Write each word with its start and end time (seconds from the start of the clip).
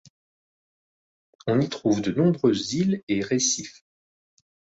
On 1.45 1.59
y 1.61 1.69
trouve 1.69 2.01
de 2.01 2.11
nombreuses 2.11 2.73
îles 2.73 3.03
et 3.07 3.21
récifs. 3.23 3.85